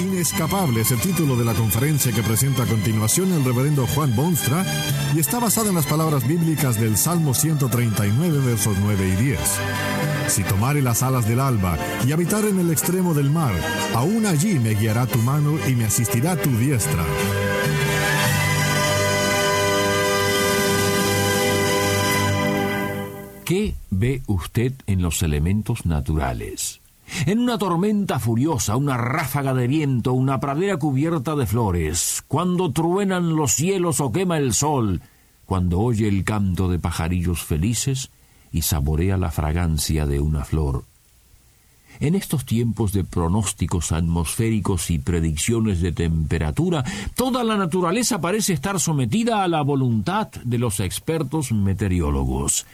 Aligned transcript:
Inescapable 0.00 0.80
es 0.80 0.90
el 0.90 1.00
título 1.00 1.36
de 1.36 1.44
la 1.44 1.54
conferencia 1.54 2.10
que 2.10 2.24
presenta 2.24 2.64
a 2.64 2.66
continuación 2.66 3.32
el 3.32 3.44
reverendo 3.44 3.86
Juan 3.86 4.16
Bonstra 4.16 4.66
y 5.14 5.20
está 5.20 5.38
basada 5.38 5.68
en 5.68 5.76
las 5.76 5.86
palabras 5.86 6.26
bíblicas 6.26 6.80
del 6.80 6.96
Salmo 6.96 7.34
139 7.34 8.38
versos 8.44 8.76
9 8.80 9.08
y 9.08 9.24
10. 9.26 9.38
Si 10.26 10.42
tomare 10.42 10.82
las 10.82 11.04
alas 11.04 11.28
del 11.28 11.38
alba 11.38 11.78
y 12.04 12.10
habitar 12.10 12.44
en 12.46 12.58
el 12.58 12.72
extremo 12.72 13.14
del 13.14 13.30
mar, 13.30 13.52
aún 13.94 14.26
allí 14.26 14.58
me 14.58 14.74
guiará 14.74 15.06
tu 15.06 15.18
mano 15.20 15.56
y 15.68 15.76
me 15.76 15.84
asistirá 15.84 16.34
tu 16.34 16.50
diestra. 16.50 17.04
¿Qué 23.44 23.74
ve 23.90 24.22
usted 24.26 24.72
en 24.86 25.00
los 25.00 25.22
elementos 25.22 25.86
naturales? 25.86 26.79
En 27.26 27.38
una 27.38 27.58
tormenta 27.58 28.18
furiosa, 28.18 28.76
una 28.76 28.96
ráfaga 28.96 29.54
de 29.54 29.66
viento, 29.66 30.12
una 30.12 30.40
pradera 30.40 30.76
cubierta 30.76 31.34
de 31.34 31.46
flores, 31.46 32.22
cuando 32.28 32.72
truenan 32.72 33.36
los 33.36 33.52
cielos 33.52 34.00
o 34.00 34.12
quema 34.12 34.38
el 34.38 34.54
sol, 34.54 35.00
cuando 35.46 35.80
oye 35.80 36.08
el 36.08 36.24
canto 36.24 36.68
de 36.68 36.78
pajarillos 36.78 37.42
felices 37.42 38.10
y 38.52 38.62
saborea 38.62 39.16
la 39.16 39.30
fragancia 39.30 40.06
de 40.06 40.20
una 40.20 40.44
flor. 40.44 40.84
En 41.98 42.14
estos 42.14 42.46
tiempos 42.46 42.92
de 42.92 43.04
pronósticos 43.04 43.92
atmosféricos 43.92 44.90
y 44.90 44.98
predicciones 44.98 45.82
de 45.82 45.92
temperatura, 45.92 46.82
toda 47.14 47.44
la 47.44 47.56
naturaleza 47.56 48.20
parece 48.20 48.54
estar 48.54 48.80
sometida 48.80 49.44
a 49.44 49.48
la 49.48 49.60
voluntad 49.60 50.28
de 50.44 50.58
los 50.58 50.80
expertos 50.80 51.52
meteorólogos. 51.52 52.64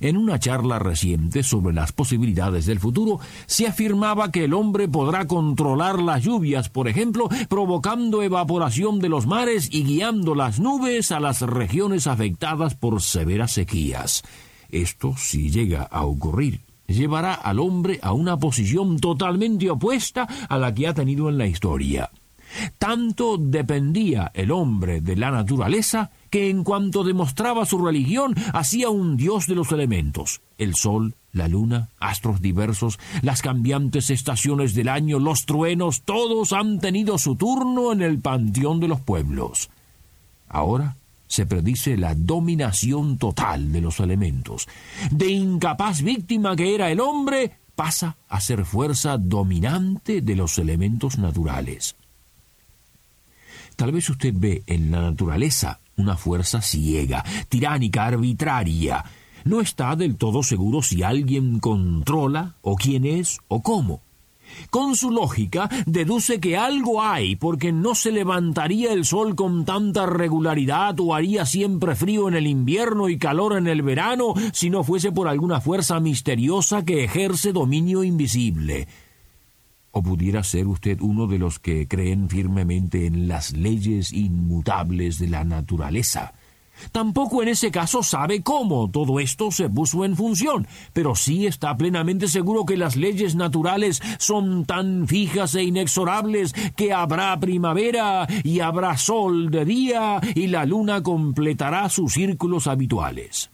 En 0.00 0.16
una 0.16 0.38
charla 0.38 0.78
reciente 0.78 1.42
sobre 1.42 1.74
las 1.74 1.92
posibilidades 1.92 2.66
del 2.66 2.80
futuro, 2.80 3.20
se 3.46 3.66
afirmaba 3.66 4.30
que 4.30 4.44
el 4.44 4.54
hombre 4.54 4.88
podrá 4.88 5.26
controlar 5.26 6.00
las 6.00 6.22
lluvias, 6.22 6.68
por 6.68 6.88
ejemplo, 6.88 7.28
provocando 7.48 8.22
evaporación 8.22 8.98
de 8.98 9.08
los 9.08 9.26
mares 9.26 9.68
y 9.70 9.84
guiando 9.84 10.34
las 10.34 10.60
nubes 10.60 11.12
a 11.12 11.20
las 11.20 11.40
regiones 11.42 12.06
afectadas 12.06 12.74
por 12.74 13.00
severas 13.02 13.52
sequías. 13.52 14.22
Esto, 14.68 15.14
si 15.16 15.50
llega 15.50 15.82
a 15.82 16.04
ocurrir, 16.04 16.60
llevará 16.86 17.34
al 17.34 17.60
hombre 17.60 17.98
a 18.02 18.12
una 18.12 18.36
posición 18.36 18.98
totalmente 18.98 19.70
opuesta 19.70 20.26
a 20.48 20.58
la 20.58 20.74
que 20.74 20.86
ha 20.86 20.94
tenido 20.94 21.28
en 21.28 21.38
la 21.38 21.46
historia. 21.46 22.10
Tanto 22.78 23.36
dependía 23.38 24.30
el 24.34 24.50
hombre 24.50 25.00
de 25.00 25.16
la 25.16 25.30
naturaleza 25.30 26.10
que 26.30 26.50
en 26.50 26.64
cuanto 26.64 27.04
demostraba 27.04 27.66
su 27.66 27.78
religión 27.78 28.34
hacía 28.52 28.90
un 28.90 29.16
dios 29.16 29.46
de 29.46 29.54
los 29.54 29.72
elementos, 29.72 30.40
el 30.58 30.74
sol, 30.74 31.14
la 31.32 31.48
luna, 31.48 31.88
astros 32.00 32.40
diversos, 32.40 32.98
las 33.22 33.42
cambiantes 33.42 34.10
estaciones 34.10 34.74
del 34.74 34.88
año, 34.88 35.18
los 35.18 35.46
truenos, 35.46 36.02
todos 36.02 36.52
han 36.52 36.80
tenido 36.80 37.18
su 37.18 37.36
turno 37.36 37.92
en 37.92 38.02
el 38.02 38.18
panteón 38.18 38.80
de 38.80 38.88
los 38.88 39.00
pueblos. 39.00 39.70
Ahora 40.48 40.96
se 41.28 41.46
predice 41.46 41.96
la 41.96 42.14
dominación 42.14 43.18
total 43.18 43.72
de 43.72 43.80
los 43.80 44.00
elementos. 44.00 44.68
De 45.10 45.28
incapaz 45.28 46.02
víctima 46.02 46.56
que 46.56 46.74
era 46.74 46.90
el 46.90 47.00
hombre, 47.00 47.58
pasa 47.74 48.16
a 48.28 48.40
ser 48.40 48.64
fuerza 48.64 49.18
dominante 49.18 50.22
de 50.22 50.34
los 50.34 50.58
elementos 50.58 51.18
naturales. 51.18 51.96
Tal 53.76 53.92
vez 53.92 54.08
usted 54.08 54.32
ve 54.34 54.62
en 54.66 54.90
la 54.90 55.02
naturaleza 55.02 55.80
una 55.96 56.16
fuerza 56.16 56.60
ciega, 56.60 57.24
tiránica, 57.48 58.06
arbitraria. 58.06 59.04
No 59.44 59.60
está 59.60 59.96
del 59.96 60.16
todo 60.16 60.42
seguro 60.42 60.82
si 60.82 61.02
alguien 61.02 61.60
controla, 61.60 62.56
o 62.62 62.76
quién 62.76 63.04
es, 63.04 63.38
o 63.48 63.62
cómo. 63.62 64.02
Con 64.70 64.96
su 64.96 65.10
lógica, 65.10 65.68
deduce 65.86 66.40
que 66.40 66.56
algo 66.56 67.02
hay, 67.02 67.36
porque 67.36 67.72
no 67.72 67.94
se 67.94 68.12
levantaría 68.12 68.92
el 68.92 69.04
sol 69.04 69.34
con 69.34 69.64
tanta 69.64 70.06
regularidad 70.06 70.98
o 71.00 71.14
haría 71.14 71.46
siempre 71.46 71.94
frío 71.94 72.28
en 72.28 72.34
el 72.34 72.46
invierno 72.46 73.08
y 73.08 73.18
calor 73.18 73.56
en 73.56 73.66
el 73.66 73.82
verano 73.82 74.34
si 74.52 74.70
no 74.70 74.84
fuese 74.84 75.12
por 75.12 75.28
alguna 75.28 75.60
fuerza 75.60 75.98
misteriosa 76.00 76.84
que 76.84 77.04
ejerce 77.04 77.52
dominio 77.52 78.04
invisible. 78.04 78.86
¿O 79.96 80.02
pudiera 80.02 80.44
ser 80.44 80.66
usted 80.66 81.00
uno 81.00 81.26
de 81.26 81.38
los 81.38 81.58
que 81.58 81.88
creen 81.88 82.28
firmemente 82.28 83.06
en 83.06 83.28
las 83.28 83.52
leyes 83.52 84.12
inmutables 84.12 85.18
de 85.18 85.26
la 85.26 85.42
naturaleza? 85.42 86.34
Tampoco 86.92 87.42
en 87.42 87.48
ese 87.48 87.70
caso 87.70 88.02
sabe 88.02 88.42
cómo 88.42 88.90
todo 88.90 89.20
esto 89.20 89.50
se 89.50 89.70
puso 89.70 90.04
en 90.04 90.14
función, 90.14 90.66
pero 90.92 91.14
sí 91.14 91.46
está 91.46 91.74
plenamente 91.78 92.28
seguro 92.28 92.66
que 92.66 92.76
las 92.76 92.94
leyes 92.94 93.36
naturales 93.36 94.02
son 94.18 94.66
tan 94.66 95.08
fijas 95.08 95.54
e 95.54 95.62
inexorables 95.62 96.52
que 96.76 96.92
habrá 96.92 97.40
primavera 97.40 98.26
y 98.44 98.60
habrá 98.60 98.98
sol 98.98 99.50
de 99.50 99.64
día 99.64 100.20
y 100.34 100.48
la 100.48 100.66
luna 100.66 101.02
completará 101.02 101.88
sus 101.88 102.12
círculos 102.12 102.66
habituales. 102.66 103.48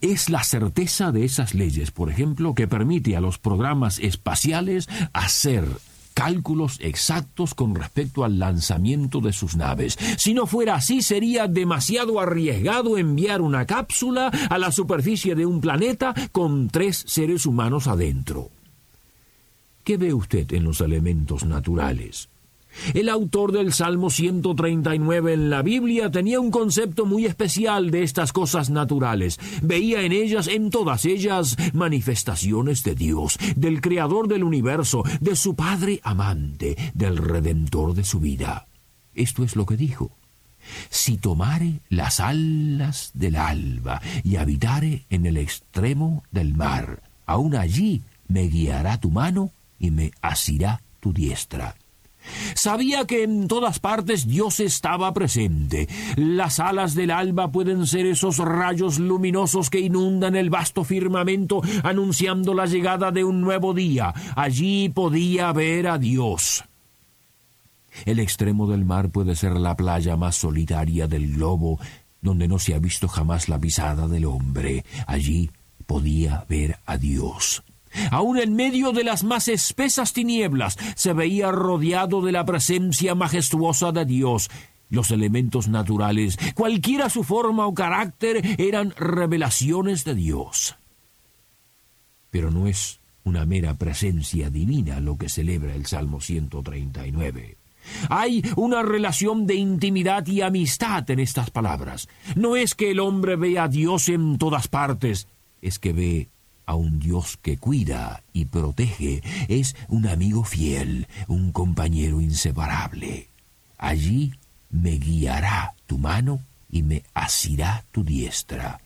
Es 0.00 0.30
la 0.30 0.42
certeza 0.42 1.12
de 1.12 1.24
esas 1.24 1.54
leyes, 1.54 1.90
por 1.90 2.10
ejemplo, 2.10 2.54
que 2.54 2.66
permite 2.66 3.16
a 3.16 3.20
los 3.20 3.38
programas 3.38 3.98
espaciales 3.98 4.88
hacer 5.12 5.66
cálculos 6.14 6.78
exactos 6.80 7.54
con 7.54 7.74
respecto 7.74 8.24
al 8.24 8.38
lanzamiento 8.38 9.20
de 9.20 9.32
sus 9.32 9.56
naves. 9.56 9.98
Si 10.18 10.34
no 10.34 10.46
fuera 10.46 10.74
así, 10.74 11.02
sería 11.02 11.48
demasiado 11.48 12.20
arriesgado 12.20 12.98
enviar 12.98 13.40
una 13.40 13.66
cápsula 13.66 14.28
a 14.28 14.58
la 14.58 14.72
superficie 14.72 15.34
de 15.34 15.46
un 15.46 15.60
planeta 15.60 16.14
con 16.32 16.68
tres 16.68 17.04
seres 17.06 17.46
humanos 17.46 17.86
adentro. 17.86 18.50
¿Qué 19.84 19.96
ve 19.96 20.14
usted 20.14 20.52
en 20.52 20.64
los 20.64 20.80
elementos 20.80 21.44
naturales? 21.44 22.28
El 22.94 23.08
autor 23.08 23.52
del 23.52 23.72
Salmo 23.72 24.10
139 24.10 25.34
en 25.34 25.50
la 25.50 25.62
Biblia 25.62 26.10
tenía 26.10 26.40
un 26.40 26.50
concepto 26.50 27.06
muy 27.06 27.26
especial 27.26 27.90
de 27.90 28.02
estas 28.02 28.32
cosas 28.32 28.70
naturales. 28.70 29.38
Veía 29.62 30.02
en 30.02 30.12
ellas, 30.12 30.48
en 30.48 30.70
todas 30.70 31.04
ellas, 31.04 31.56
manifestaciones 31.72 32.82
de 32.82 32.94
Dios, 32.94 33.38
del 33.56 33.80
Creador 33.80 34.28
del 34.28 34.44
universo, 34.44 35.02
de 35.20 35.36
su 35.36 35.54
Padre 35.54 36.00
amante, 36.02 36.76
del 36.94 37.16
Redentor 37.16 37.94
de 37.94 38.04
su 38.04 38.20
vida. 38.20 38.66
Esto 39.14 39.44
es 39.44 39.56
lo 39.56 39.66
que 39.66 39.76
dijo. 39.76 40.10
Si 40.88 41.16
tomare 41.16 41.80
las 41.88 42.20
alas 42.20 43.10
del 43.14 43.36
alba 43.36 44.00
y 44.22 44.36
habitare 44.36 45.04
en 45.10 45.26
el 45.26 45.36
extremo 45.36 46.22
del 46.30 46.54
mar, 46.54 47.02
aun 47.26 47.54
allí 47.54 48.02
me 48.28 48.42
guiará 48.42 48.98
tu 49.00 49.10
mano 49.10 49.50
y 49.78 49.90
me 49.90 50.12
asirá 50.20 50.82
tu 51.00 51.12
diestra. 51.12 51.74
Sabía 52.54 53.06
que 53.06 53.22
en 53.22 53.48
todas 53.48 53.78
partes 53.78 54.26
Dios 54.26 54.60
estaba 54.60 55.12
presente. 55.14 55.88
Las 56.16 56.60
alas 56.60 56.94
del 56.94 57.10
alba 57.10 57.50
pueden 57.50 57.86
ser 57.86 58.06
esos 58.06 58.38
rayos 58.38 58.98
luminosos 58.98 59.70
que 59.70 59.80
inundan 59.80 60.36
el 60.36 60.50
vasto 60.50 60.84
firmamento 60.84 61.62
anunciando 61.82 62.54
la 62.54 62.66
llegada 62.66 63.10
de 63.10 63.24
un 63.24 63.40
nuevo 63.40 63.74
día. 63.74 64.12
Allí 64.36 64.88
podía 64.88 65.52
ver 65.52 65.88
a 65.88 65.98
Dios. 65.98 66.64
El 68.04 68.18
extremo 68.18 68.66
del 68.66 68.84
mar 68.84 69.10
puede 69.10 69.34
ser 69.34 69.52
la 69.52 69.76
playa 69.76 70.16
más 70.16 70.36
solitaria 70.36 71.06
del 71.06 71.34
globo, 71.34 71.78
donde 72.20 72.48
no 72.48 72.58
se 72.58 72.74
ha 72.74 72.78
visto 72.78 73.08
jamás 73.08 73.48
la 73.48 73.58
pisada 73.58 74.06
del 74.06 74.26
hombre. 74.26 74.84
Allí 75.06 75.50
podía 75.86 76.44
ver 76.48 76.78
a 76.86 76.96
Dios. 76.96 77.62
Aun 78.10 78.38
en 78.38 78.54
medio 78.54 78.92
de 78.92 79.04
las 79.04 79.24
más 79.24 79.48
espesas 79.48 80.12
tinieblas 80.12 80.76
se 80.94 81.12
veía 81.12 81.50
rodeado 81.50 82.22
de 82.22 82.32
la 82.32 82.44
presencia 82.44 83.14
majestuosa 83.14 83.92
de 83.92 84.04
Dios. 84.04 84.50
Los 84.88 85.10
elementos 85.10 85.68
naturales, 85.68 86.36
cualquiera 86.54 87.08
su 87.10 87.22
forma 87.22 87.66
o 87.66 87.74
carácter, 87.74 88.56
eran 88.58 88.92
revelaciones 88.96 90.04
de 90.04 90.14
Dios. 90.14 90.76
Pero 92.30 92.50
no 92.50 92.66
es 92.66 93.00
una 93.24 93.44
mera 93.46 93.74
presencia 93.74 94.50
divina 94.50 94.98
lo 95.00 95.16
que 95.16 95.28
celebra 95.28 95.74
el 95.74 95.86
Salmo 95.86 96.20
139. 96.20 97.56
Hay 98.08 98.42
una 98.56 98.82
relación 98.82 99.46
de 99.46 99.54
intimidad 99.54 100.26
y 100.26 100.42
amistad 100.42 101.08
en 101.10 101.20
estas 101.20 101.50
palabras. 101.50 102.08
No 102.34 102.56
es 102.56 102.74
que 102.74 102.90
el 102.90 103.00
hombre 103.00 103.36
vea 103.36 103.64
a 103.64 103.68
Dios 103.68 104.08
en 104.08 104.38
todas 104.38 104.68
partes, 104.68 105.28
es 105.62 105.78
que 105.78 105.92
ve 105.92 106.28
a 106.70 106.76
un 106.76 107.00
Dios 107.00 107.36
que 107.42 107.58
cuida 107.58 108.22
y 108.32 108.44
protege, 108.44 109.22
es 109.48 109.74
un 109.88 110.06
amigo 110.06 110.44
fiel, 110.44 111.08
un 111.26 111.50
compañero 111.50 112.20
inseparable. 112.20 113.26
allí 113.76 114.30
me 114.70 114.92
guiará 114.92 115.74
tu 115.86 115.98
mano 115.98 116.38
y 116.70 116.84
me 116.84 117.02
asirá 117.12 117.84
tu 117.90 118.04
diestra. 118.04 118.80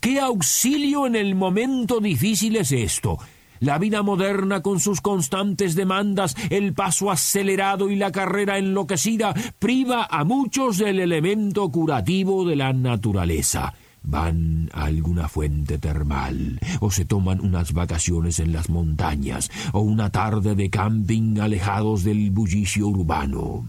¿Qué 0.00 0.20
auxilio 0.20 1.06
en 1.06 1.14
el 1.16 1.34
momento 1.34 2.00
difícil 2.00 2.56
es 2.56 2.72
esto? 2.72 3.18
La 3.60 3.76
vida 3.76 4.02
moderna 4.02 4.62
con 4.62 4.80
sus 4.80 5.02
constantes 5.02 5.74
demandas, 5.74 6.34
el 6.48 6.72
paso 6.72 7.10
acelerado 7.10 7.90
y 7.90 7.96
la 7.96 8.10
carrera 8.10 8.56
enloquecida 8.56 9.34
priva 9.58 10.08
a 10.10 10.24
muchos 10.24 10.78
del 10.78 10.98
elemento 10.98 11.68
curativo 11.68 12.46
de 12.46 12.56
la 12.56 12.72
naturaleza. 12.72 13.74
Van 14.04 14.68
a 14.72 14.84
alguna 14.84 15.28
fuente 15.28 15.78
termal, 15.78 16.58
o 16.80 16.90
se 16.90 17.04
toman 17.04 17.40
unas 17.40 17.72
vacaciones 17.72 18.40
en 18.40 18.52
las 18.52 18.68
montañas, 18.68 19.50
o 19.72 19.80
una 19.80 20.10
tarde 20.10 20.54
de 20.54 20.70
camping 20.70 21.38
alejados 21.38 22.04
del 22.04 22.30
bullicio 22.30 22.88
urbano. 22.88 23.68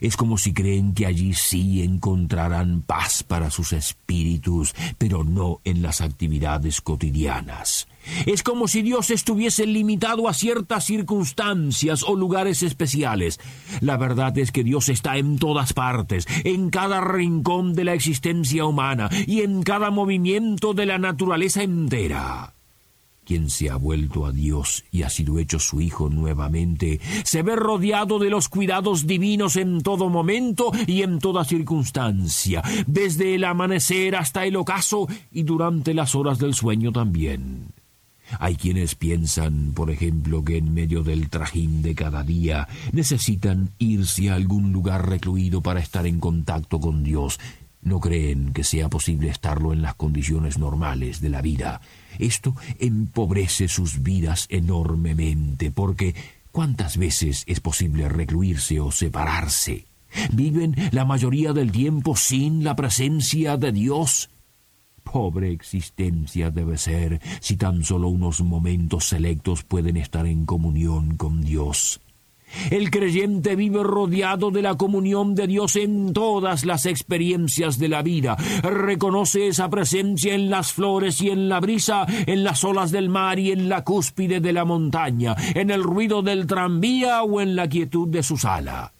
Es 0.00 0.16
como 0.16 0.38
si 0.38 0.52
creen 0.52 0.94
que 0.94 1.06
allí 1.06 1.34
sí 1.34 1.82
encontrarán 1.82 2.82
paz 2.82 3.22
para 3.22 3.50
sus 3.50 3.72
espíritus, 3.72 4.74
pero 4.98 5.24
no 5.24 5.60
en 5.64 5.82
las 5.82 6.00
actividades 6.00 6.80
cotidianas. 6.80 7.88
Es 8.26 8.42
como 8.42 8.68
si 8.68 8.82
Dios 8.82 9.10
estuviese 9.10 9.66
limitado 9.66 10.28
a 10.28 10.34
ciertas 10.34 10.84
circunstancias 10.84 12.02
o 12.02 12.16
lugares 12.16 12.62
especiales. 12.62 13.40
La 13.80 13.96
verdad 13.96 14.36
es 14.38 14.52
que 14.52 14.64
Dios 14.64 14.88
está 14.88 15.16
en 15.16 15.38
todas 15.38 15.72
partes, 15.72 16.26
en 16.44 16.70
cada 16.70 17.00
rincón 17.00 17.74
de 17.74 17.84
la 17.84 17.94
existencia 17.94 18.64
humana 18.66 19.08
y 19.26 19.40
en 19.40 19.62
cada 19.62 19.90
movimiento 19.90 20.74
de 20.74 20.86
la 20.86 20.98
naturaleza 20.98 21.62
entera 21.62 22.53
quien 23.24 23.50
se 23.50 23.70
ha 23.70 23.76
vuelto 23.76 24.26
a 24.26 24.32
Dios 24.32 24.84
y 24.90 25.02
ha 25.02 25.10
sido 25.10 25.38
hecho 25.38 25.58
su 25.58 25.80
Hijo 25.80 26.08
nuevamente, 26.08 27.00
se 27.24 27.42
ve 27.42 27.56
rodeado 27.56 28.18
de 28.18 28.30
los 28.30 28.48
cuidados 28.48 29.06
divinos 29.06 29.56
en 29.56 29.82
todo 29.82 30.08
momento 30.08 30.70
y 30.86 31.02
en 31.02 31.18
toda 31.18 31.44
circunstancia, 31.44 32.62
desde 32.86 33.34
el 33.34 33.44
amanecer 33.44 34.16
hasta 34.16 34.44
el 34.44 34.56
ocaso 34.56 35.08
y 35.32 35.42
durante 35.42 35.94
las 35.94 36.14
horas 36.14 36.38
del 36.38 36.54
sueño 36.54 36.92
también. 36.92 37.68
Hay 38.38 38.56
quienes 38.56 38.94
piensan, 38.94 39.72
por 39.74 39.90
ejemplo, 39.90 40.44
que 40.44 40.56
en 40.56 40.72
medio 40.72 41.02
del 41.02 41.28
trajín 41.28 41.82
de 41.82 41.94
cada 41.94 42.22
día 42.22 42.68
necesitan 42.92 43.70
irse 43.78 44.30
a 44.30 44.34
algún 44.34 44.72
lugar 44.72 45.08
recluido 45.08 45.60
para 45.60 45.80
estar 45.80 46.06
en 46.06 46.20
contacto 46.20 46.80
con 46.80 47.04
Dios. 47.04 47.38
No 47.84 48.00
creen 48.00 48.52
que 48.54 48.64
sea 48.64 48.88
posible 48.88 49.28
estarlo 49.28 49.74
en 49.74 49.82
las 49.82 49.94
condiciones 49.94 50.58
normales 50.58 51.20
de 51.20 51.28
la 51.28 51.42
vida. 51.42 51.82
Esto 52.18 52.56
empobrece 52.78 53.68
sus 53.68 54.02
vidas 54.02 54.46
enormemente, 54.48 55.70
porque 55.70 56.14
¿cuántas 56.50 56.96
veces 56.96 57.44
es 57.46 57.60
posible 57.60 58.08
recluirse 58.08 58.80
o 58.80 58.90
separarse? 58.90 59.84
Viven 60.32 60.74
la 60.92 61.04
mayoría 61.04 61.52
del 61.52 61.72
tiempo 61.72 62.16
sin 62.16 62.64
la 62.64 62.74
presencia 62.74 63.58
de 63.58 63.72
Dios. 63.72 64.30
Pobre 65.02 65.52
existencia 65.52 66.50
debe 66.50 66.78
ser 66.78 67.20
si 67.40 67.56
tan 67.56 67.84
solo 67.84 68.08
unos 68.08 68.40
momentos 68.40 69.04
selectos 69.04 69.62
pueden 69.62 69.98
estar 69.98 70.26
en 70.26 70.46
comunión 70.46 71.16
con 71.16 71.42
Dios. 71.42 72.00
El 72.70 72.90
creyente 72.90 73.56
vive 73.56 73.82
rodeado 73.82 74.50
de 74.50 74.62
la 74.62 74.76
comunión 74.76 75.34
de 75.34 75.46
Dios 75.46 75.76
en 75.76 76.12
todas 76.12 76.64
las 76.64 76.86
experiencias 76.86 77.78
de 77.78 77.88
la 77.88 78.02
vida. 78.02 78.36
Reconoce 78.62 79.48
esa 79.48 79.68
presencia 79.70 80.34
en 80.34 80.50
las 80.50 80.72
flores 80.72 81.20
y 81.20 81.30
en 81.30 81.48
la 81.48 81.60
brisa, 81.60 82.06
en 82.26 82.44
las 82.44 82.64
olas 82.64 82.90
del 82.90 83.08
mar 83.08 83.38
y 83.38 83.52
en 83.52 83.68
la 83.68 83.84
cúspide 83.84 84.40
de 84.40 84.52
la 84.52 84.64
montaña, 84.64 85.36
en 85.54 85.70
el 85.70 85.82
ruido 85.82 86.22
del 86.22 86.46
tranvía 86.46 87.22
o 87.22 87.40
en 87.40 87.56
la 87.56 87.68
quietud 87.68 88.08
de 88.08 88.22
su 88.22 88.36
sala. 88.36 88.92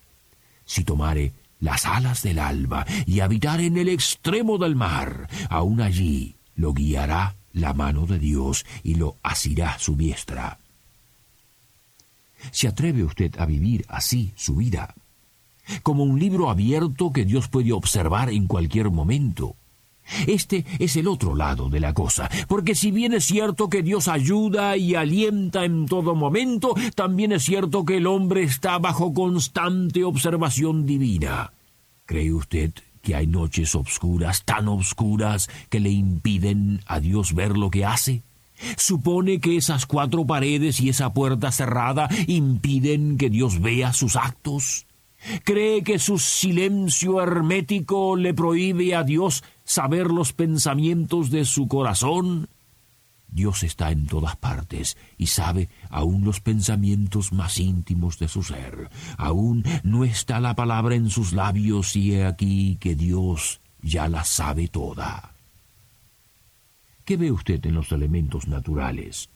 Si 0.64 0.84
tomare 0.84 1.32
las 1.60 1.86
alas 1.86 2.22
del 2.22 2.38
alba 2.38 2.84
y 3.06 3.20
habitar 3.20 3.60
en 3.60 3.76
el 3.76 3.88
extremo 3.88 4.58
del 4.58 4.76
mar, 4.76 5.28
aún 5.48 5.80
allí 5.80 6.36
lo 6.56 6.72
guiará 6.72 7.36
la 7.52 7.72
mano 7.72 8.06
de 8.06 8.18
Dios 8.18 8.66
y 8.82 8.96
lo 8.96 9.16
asirá 9.22 9.78
su 9.78 9.96
diestra. 9.96 10.58
¿Se 12.50 12.69
atreve 12.69 13.05
usted 13.05 13.38
a 13.38 13.46
vivir 13.46 13.85
así 13.88 14.32
su 14.37 14.56
vida? 14.56 14.94
Como 15.82 16.05
un 16.05 16.19
libro 16.19 16.50
abierto 16.50 17.12
que 17.12 17.25
Dios 17.25 17.49
puede 17.49 17.73
observar 17.73 18.31
en 18.31 18.46
cualquier 18.46 18.91
momento. 18.91 19.56
Este 20.26 20.64
es 20.79 20.96
el 20.96 21.08
otro 21.08 21.35
lado 21.35 21.70
de 21.70 21.81
la 21.81 21.94
cosa, 21.94 22.31
porque 22.46 22.75
si 22.75 22.91
bien 22.91 23.14
es 23.14 23.25
cierto 23.25 23.70
que 23.70 23.82
Dios 23.82 24.08
ayuda 24.08 24.76
y 24.76 24.94
alienta 24.94 25.64
en 25.64 25.87
todo 25.87 26.14
momento, 26.14 26.75
también 26.94 27.32
es 27.32 27.44
cierto 27.44 27.85
que 27.85 27.96
el 27.96 28.06
hombre 28.06 28.43
está 28.43 28.79
bajo 28.79 29.14
constante 29.14 30.05
observación 30.05 30.85
divina. 30.85 31.52
¿Cree 32.05 32.32
usted 32.32 32.73
que 33.00 33.14
hay 33.14 33.26
noches 33.26 33.75
obscuras, 33.75 34.44
tan 34.44 34.69
obscuras, 34.69 35.49
que 35.70 35.81
le 35.81 35.90
impiden 35.90 36.81
a 36.87 37.00
Dios 37.00 37.35
ver 37.35 37.56
lo 37.56 37.70
que 37.70 37.87
hace? 37.87 38.23
Supone 38.76 39.40
que 39.40 39.56
esas 39.56 39.86
cuatro 39.86 40.26
paredes 40.26 40.80
y 40.80 40.88
esa 40.88 41.12
puerta 41.12 41.52
cerrada 41.52 42.08
impiden 42.26 43.18
que 43.18 43.30
Dios 43.30 43.60
vea 43.60 43.92
sus 43.92 44.16
actos. 44.16 44.86
¿Cree 45.42 45.82
que 45.82 45.98
su 45.98 46.18
silencio 46.18 47.20
hermético 47.20 48.16
le 48.16 48.34
prohíbe 48.34 48.94
a 48.94 49.02
Dios 49.02 49.42
saber 49.64 50.08
los 50.08 50.32
pensamientos 50.32 51.30
de 51.30 51.44
su 51.44 51.66
corazón? 51.66 52.48
Dios 53.34 53.64
está 53.64 53.90
en 53.90 54.06
todas 54.06 54.36
partes 54.36 54.96
y 55.18 55.26
sabe 55.26 55.68
aún 55.90 56.24
los 56.24 56.40
pensamientos 56.40 57.32
más 57.32 57.58
íntimos 57.58 58.18
de 58.20 58.28
su 58.28 58.44
ser. 58.44 58.90
Aún 59.16 59.64
no 59.82 60.04
está 60.04 60.38
la 60.38 60.54
palabra 60.54 60.94
en 60.94 61.10
sus 61.10 61.32
labios 61.32 61.96
y 61.96 62.14
he 62.14 62.26
aquí 62.26 62.76
que 62.78 62.94
Dios 62.94 63.60
ya 63.82 64.08
la 64.08 64.22
sabe 64.22 64.68
toda. 64.68 65.33
¿Qué 67.04 67.16
ve 67.16 67.30
usted 67.30 67.64
en 67.66 67.74
los 67.74 67.92
elementos 67.92 68.48
naturales? 68.48 69.28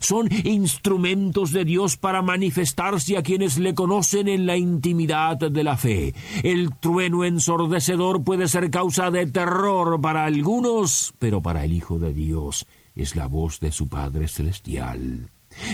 Son 0.00 0.28
instrumentos 0.44 1.52
de 1.52 1.64
Dios 1.64 1.96
para 1.96 2.22
manifestarse 2.22 3.16
a 3.16 3.22
quienes 3.22 3.58
le 3.58 3.74
conocen 3.74 4.28
en 4.28 4.46
la 4.46 4.56
intimidad 4.56 5.36
de 5.36 5.64
la 5.64 5.76
fe. 5.76 6.14
El 6.42 6.74
trueno 6.76 7.24
ensordecedor 7.24 8.22
puede 8.24 8.48
ser 8.48 8.70
causa 8.70 9.10
de 9.10 9.26
terror 9.26 10.00
para 10.00 10.24
algunos, 10.24 11.14
pero 11.18 11.42
para 11.42 11.64
el 11.64 11.72
Hijo 11.72 11.98
de 11.98 12.14
Dios 12.14 12.66
es 12.94 13.16
la 13.16 13.26
voz 13.26 13.60
de 13.60 13.72
su 13.72 13.88
Padre 13.88 14.28
Celestial. 14.28 15.30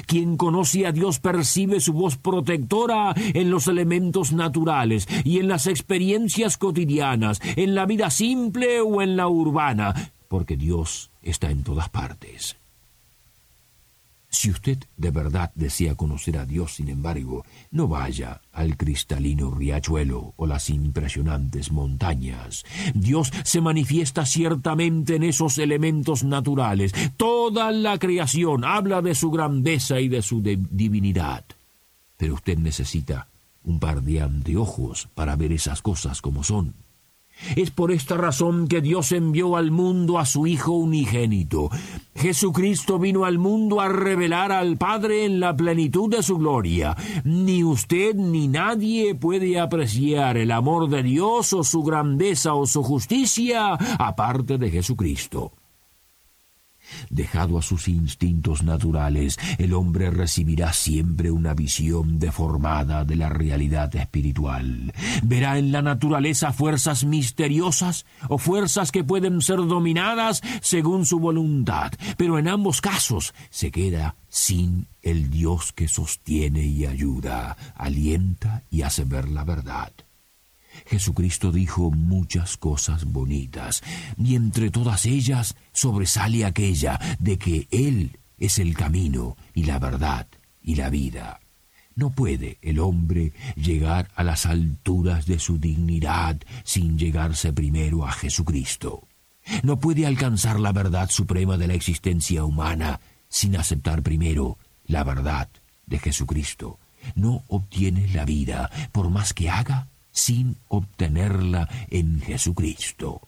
Quien 0.07 0.37
conoce 0.37 0.87
a 0.87 0.93
Dios 0.93 1.21
percibe 1.21 1.81
su 1.81 1.93
voz 1.93 2.17
protectora 2.17 3.15
en 3.17 3.51
los 3.51 3.67
elementos 3.67 4.33
naturales 4.33 5.07
y 5.25 5.39
en 5.39 5.49
las 5.49 5.67
experiencias 5.67 6.59
cotidianas, 6.59 7.41
en 7.57 7.75
la 7.75 7.87
vida 7.87 8.11
simple 8.11 8.81
o 8.81 9.01
en 9.01 9.17
la 9.17 9.29
urbana, 9.29 10.13
porque 10.29 10.57
Dios 10.57 11.10
está 11.23 11.51
en 11.51 11.63
todas 11.63 11.89
partes. 11.89 12.57
Si 14.33 14.49
usted 14.49 14.79
de 14.97 15.11
verdad 15.11 15.51
desea 15.57 15.97
conocer 15.97 16.39
a 16.39 16.47
Dios, 16.47 16.77
sin 16.77 16.89
embargo, 16.89 17.45
no 17.73 17.89
vaya 17.89 18.41
al 18.53 18.77
cristalino 18.77 19.51
riachuelo 19.51 20.35
o 20.37 20.47
las 20.47 20.71
impresionantes 20.71 21.73
montañas. 21.73 22.65
Dios 22.95 23.33
se 23.45 23.61
manifiesta 23.61 24.25
ciertamente 24.25 25.17
en 25.17 25.25
esos 25.25 25.59
elementos 25.59 26.23
naturales. 26.23 26.95
Toda 27.17 27.73
la 27.73 27.99
creación 27.99 28.65
habla 28.65 29.03
de 29.03 29.17
su 29.17 29.33
grandeza 29.33 29.99
y 29.99 30.09
de 30.09 30.23
su 30.23 30.41
divinidad. 30.43 31.45
Pero 32.17 32.35
usted 32.35 32.57
necesita 32.57 33.27
un 33.65 33.81
par 33.81 34.01
de 34.01 34.21
anteojos 34.21 35.09
para 35.15 35.35
ver 35.35 35.53
esas 35.53 35.83
cosas 35.83 36.23
como 36.23 36.45
son. 36.45 36.75
Es 37.57 37.71
por 37.71 37.93
esta 37.93 38.17
razón 38.17 38.69
que 38.69 38.81
Dios 38.81 39.13
envió 39.13 39.57
al 39.57 39.71
mundo 39.71 40.19
a 40.19 40.27
su 40.27 40.47
Hijo 40.47 40.73
unigénito. 40.73 41.71
Jesucristo 42.15 42.99
vino 42.99 43.25
al 43.25 43.39
mundo 43.39 43.81
a 43.81 43.89
revelar 43.89 44.53
al 44.53 44.77
Padre 44.77 45.25
en 45.25 45.41
la 45.41 45.57
plenitud 45.57 46.11
de 46.11 46.23
su 46.23 46.39
gloria. 46.39 46.97
Ni 47.25 47.65
usted 47.65 48.15
ni 48.15 48.49
nadie 48.49 49.15
puede 49.15 49.59
apreciar 49.59 50.37
el 50.37 50.51
amor 50.51 50.89
de 50.89 51.03
Dios 51.03 51.53
o 51.53 51.65
su 51.65 51.83
grandeza 51.83 52.55
o 52.55 52.67
su 52.67 52.83
justicia 52.83 53.75
aparte 53.99 54.59
de 54.59 54.71
Jesucristo. 54.71 55.53
Dejado 57.09 57.59
a 57.59 57.63
sus 57.63 57.89
instintos 57.89 58.63
naturales, 58.63 59.39
el 59.59 59.75
hombre 59.75 60.11
recibirá 60.11 60.73
siempre 60.73 61.31
una 61.31 61.55
visión 61.55 62.19
deformada 62.19 63.05
de 63.05 63.17
la 63.17 63.29
realidad 63.29 63.95
espiritual. 63.97 64.93
Verá 65.23 65.59
en 65.59 65.73
la 65.73 65.83
naturaleza 65.83 66.53
fuerzas 66.53 67.05
misteriosas 67.05 68.07
o 68.29 68.39
fuerzas 68.39 68.93
que 68.93 69.05
pueden 69.05 69.41
ser 69.41 69.59
dominadas 69.59 70.43
según 70.61 71.07
su 71.07 71.19
voluntad, 71.19 71.93
pero 72.17 72.39
en 72.39 72.49
ambos 72.49 72.81
casos 72.81 73.35
se 73.51 73.71
queda 73.71 74.17
sin 74.29 74.87
el 75.03 75.31
Dios 75.31 75.73
que 75.73 75.89
sostiene 75.89 76.63
y 76.63 76.87
ayuda, 76.87 77.57
alienta 77.75 78.63
y 78.71 78.83
hace 78.83 79.05
ver 79.05 79.29
la 79.29 79.45
verdad. 79.45 79.93
Jesucristo 80.87 81.53
dijo 81.53 81.91
muchas 81.91 82.57
cosas 82.57 83.05
bonitas, 83.05 83.83
y 84.17 84.35
entre 84.35 84.71
todas 84.71 85.07
ellas 85.07 85.57
sobresale 85.73 86.45
aquella 86.45 86.99
de 87.19 87.39
que 87.39 87.69
Él 87.71 88.19
es 88.39 88.59
el 88.59 88.75
camino 88.75 89.37
y 89.55 89.65
la 89.65 89.79
verdad 89.79 90.27
y 90.63 90.75
la 90.75 90.91
vida. 90.91 91.41
No 91.95 92.11
puede 92.11 92.59
el 92.63 92.79
hombre 92.79 93.33
llegar 93.57 94.11
a 94.15 94.25
las 94.25 94.47
alturas 94.47 95.27
de 95.27 95.39
su 95.39 95.59
dignidad 95.59 96.41
sin 96.65 96.99
llegarse 96.99 97.53
primero 97.53 98.07
a 98.07 98.13
Jesucristo. 98.13 99.07
No 99.63 99.79
puede 99.79 100.07
alcanzar 100.07 100.61
la 100.61 100.73
verdad 100.73 101.11
suprema 101.11 101.57
de 101.57 101.67
la 101.67 101.75
existencia 101.75 102.45
humana 102.45 103.01
sin 103.29 103.57
aceptar 103.57 104.03
primero 104.03 104.59
la 104.87 105.05
verdad 105.05 105.49
de 105.87 105.99
Jesucristo. 105.99 106.79
No 107.15 107.45
obtiene 107.49 108.09
la 108.09 108.25
vida, 108.25 108.71
por 108.93 109.11
más 109.11 109.35
que 109.35 109.51
haga, 109.51 109.89
sin 110.21 110.57
obtenerla 110.69 111.69
en 111.89 112.21
Jesucristo. 112.21 113.23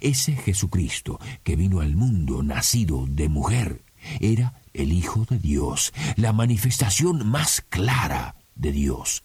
Ese 0.00 0.34
Jesucristo 0.34 1.20
que 1.44 1.56
vino 1.56 1.80
al 1.80 1.94
mundo 1.94 2.42
nacido 2.42 3.06
de 3.06 3.28
mujer 3.28 3.82
era 4.20 4.60
el 4.72 4.92
Hijo 4.92 5.24
de 5.28 5.38
Dios, 5.38 5.92
la 6.16 6.32
manifestación 6.32 7.26
más 7.26 7.62
clara 7.68 8.34
de 8.56 8.72
Dios. 8.72 9.22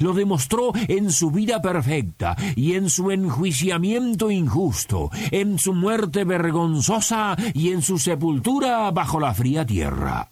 Lo 0.00 0.12
demostró 0.12 0.72
en 0.88 1.12
su 1.12 1.30
vida 1.30 1.62
perfecta 1.62 2.36
y 2.56 2.74
en 2.74 2.90
su 2.90 3.12
enjuiciamiento 3.12 4.28
injusto, 4.28 5.10
en 5.30 5.58
su 5.60 5.72
muerte 5.72 6.24
vergonzosa 6.24 7.36
y 7.54 7.70
en 7.70 7.82
su 7.82 7.98
sepultura 7.98 8.90
bajo 8.90 9.20
la 9.20 9.32
fría 9.34 9.64
tierra. 9.64 10.30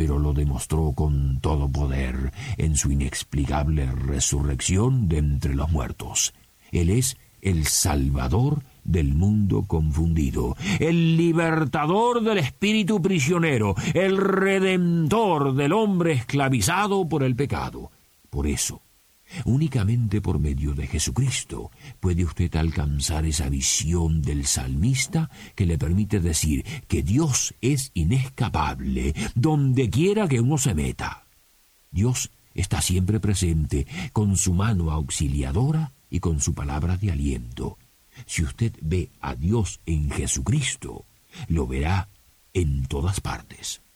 Pero 0.00 0.18
lo 0.18 0.32
demostró 0.32 0.92
con 0.92 1.40
todo 1.42 1.70
poder 1.70 2.32
en 2.56 2.74
su 2.74 2.90
inexplicable 2.90 3.92
resurrección 3.92 5.10
de 5.10 5.18
entre 5.18 5.54
los 5.54 5.70
muertos. 5.70 6.32
Él 6.72 6.88
es 6.88 7.18
el 7.42 7.66
Salvador 7.66 8.62
del 8.82 9.14
mundo 9.14 9.66
confundido, 9.66 10.56
el 10.78 11.18
libertador 11.18 12.22
del 12.22 12.38
espíritu 12.38 13.02
prisionero, 13.02 13.74
el 13.92 14.16
redentor 14.16 15.54
del 15.54 15.74
hombre 15.74 16.12
esclavizado 16.12 17.06
por 17.06 17.22
el 17.22 17.36
pecado. 17.36 17.90
Por 18.30 18.46
eso, 18.46 18.80
únicamente 19.44 20.20
por 20.20 20.38
medio 20.38 20.74
de 20.74 20.86
Jesucristo 20.86 21.70
puede 22.00 22.24
usted 22.24 22.54
alcanzar 22.56 23.24
esa 23.24 23.48
visión 23.48 24.22
del 24.22 24.46
salmista 24.46 25.30
que 25.54 25.66
le 25.66 25.78
permite 25.78 26.20
decir 26.20 26.64
que 26.88 27.02
Dios 27.02 27.54
es 27.60 27.90
inescapable 27.94 29.14
donde 29.34 29.90
quiera 29.90 30.28
que 30.28 30.40
uno 30.40 30.58
se 30.58 30.74
meta. 30.74 31.24
Dios 31.90 32.30
está 32.54 32.80
siempre 32.80 33.20
presente 33.20 33.86
con 34.12 34.36
su 34.36 34.54
mano 34.54 34.90
auxiliadora 34.90 35.92
y 36.10 36.20
con 36.20 36.40
su 36.40 36.54
palabra 36.54 36.96
de 36.96 37.12
aliento. 37.12 37.78
Si 38.26 38.42
usted 38.42 38.72
ve 38.82 39.10
a 39.20 39.34
Dios 39.34 39.80
en 39.86 40.10
Jesucristo, 40.10 41.04
lo 41.48 41.66
verá 41.66 42.08
en 42.52 42.86
todas 42.86 43.20
partes. 43.20 43.80